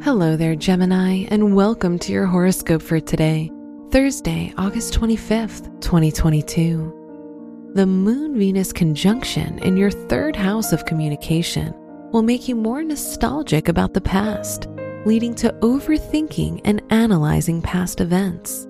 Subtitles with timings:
[0.00, 3.50] Hello there, Gemini, and welcome to your horoscope for today,
[3.90, 7.72] Thursday, August 25th, 2022.
[7.74, 11.74] The Moon Venus conjunction in your third house of communication
[12.12, 14.68] will make you more nostalgic about the past,
[15.04, 18.68] leading to overthinking and analyzing past events.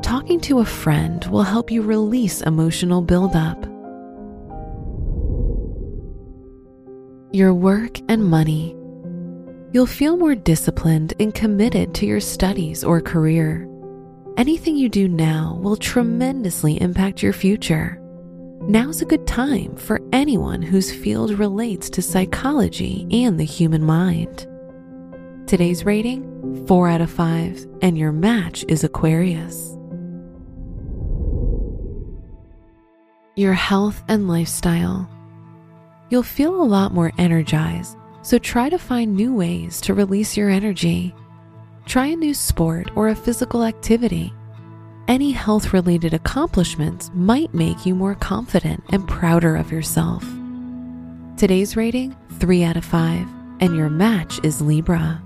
[0.00, 3.62] Talking to a friend will help you release emotional buildup.
[7.30, 8.74] Your work and money
[9.76, 13.68] you'll feel more disciplined and committed to your studies or career.
[14.38, 18.00] Anything you do now will tremendously impact your future.
[18.62, 24.46] Now's a good time for anyone whose field relates to psychology and the human mind.
[25.46, 29.76] Today's rating 4 out of 5, and your match is Aquarius.
[33.34, 35.06] Your health and lifestyle.
[36.08, 40.50] You'll feel a lot more energized so try to find new ways to release your
[40.50, 41.14] energy.
[41.84, 44.34] Try a new sport or a physical activity.
[45.06, 50.24] Any health related accomplishments might make you more confident and prouder of yourself.
[51.36, 53.28] Today's rating 3 out of 5,
[53.60, 55.22] and your match is Libra.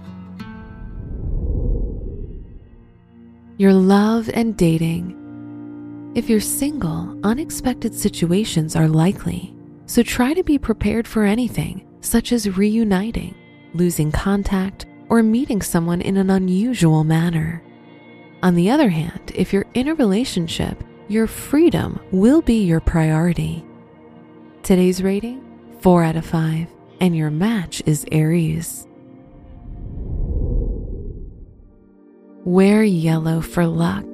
[3.56, 6.12] Your love and dating.
[6.14, 12.32] If you're single, unexpected situations are likely, so try to be prepared for anything such
[12.32, 13.34] as reuniting,
[13.74, 17.62] losing contact, or meeting someone in an unusual manner.
[18.42, 23.64] On the other hand, if you're in a relationship, your freedom will be your priority.
[24.62, 25.44] Today's rating
[25.80, 26.68] 4 out of 5,
[27.00, 28.86] and your match is Aries.
[32.44, 34.06] Wear yellow for luck.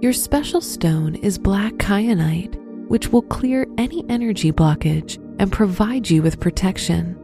[0.00, 2.56] Your special stone is black kyanite,
[2.88, 7.16] which will clear any energy blockage and provide you with protection.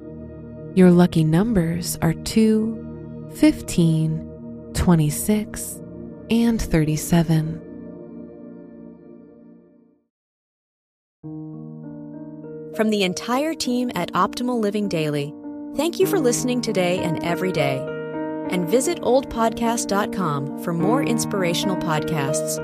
[0.74, 5.80] Your lucky numbers are 2, 15, 26,
[6.30, 7.60] and 37.
[12.76, 15.32] From the entire team at Optimal Living Daily,
[15.76, 17.78] thank you for listening today and every day.
[18.50, 22.56] And visit oldpodcast.com for more inspirational podcasts.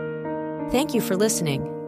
[0.73, 1.80] Thank you for listening.